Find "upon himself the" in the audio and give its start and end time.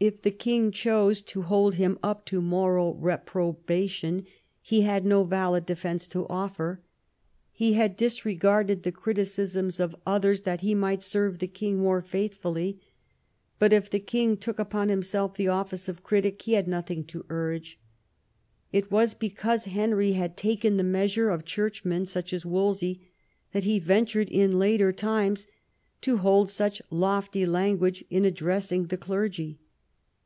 14.60-15.48